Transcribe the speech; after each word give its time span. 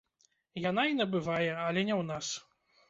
Яна 0.69 0.87
і 0.93 0.97
набывае, 1.01 1.51
але 1.67 1.81
не 1.91 1.95
ў 2.01 2.11
нас. 2.13 2.37